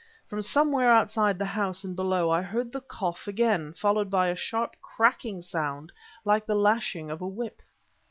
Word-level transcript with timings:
From 0.27 0.41
somewhere 0.41 0.91
outside 0.91 1.37
the 1.37 1.45
house, 1.45 1.83
and 1.83 1.95
below, 1.95 2.31
I 2.31 2.41
heard 2.41 2.71
the 2.71 2.81
cough 2.81 3.27
again, 3.27 3.71
followed 3.75 4.09
by 4.09 4.29
a 4.29 4.35
sharp 4.35 4.75
cracking 4.81 5.43
sound 5.43 5.91
like 6.25 6.47
the 6.47 6.55
lashing 6.55 7.11
of 7.11 7.21
a 7.21 7.27
whip. 7.27 7.61